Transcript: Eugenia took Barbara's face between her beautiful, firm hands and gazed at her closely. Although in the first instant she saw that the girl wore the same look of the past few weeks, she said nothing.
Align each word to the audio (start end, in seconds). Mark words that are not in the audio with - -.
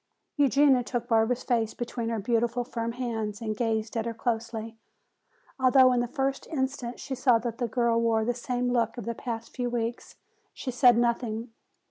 Eugenia 0.35 0.81
took 0.81 1.07
Barbara's 1.07 1.43
face 1.43 1.75
between 1.75 2.09
her 2.09 2.17
beautiful, 2.17 2.63
firm 2.63 2.93
hands 2.93 3.39
and 3.39 3.55
gazed 3.55 3.95
at 3.95 4.07
her 4.07 4.15
closely. 4.15 4.75
Although 5.59 5.93
in 5.93 5.99
the 5.99 6.07
first 6.07 6.47
instant 6.47 6.99
she 6.99 7.13
saw 7.13 7.37
that 7.37 7.59
the 7.59 7.67
girl 7.67 8.01
wore 8.01 8.25
the 8.25 8.33
same 8.33 8.71
look 8.71 8.97
of 8.97 9.05
the 9.05 9.13
past 9.13 9.55
few 9.55 9.69
weeks, 9.69 10.15
she 10.55 10.71
said 10.71 10.97
nothing. 10.97 11.51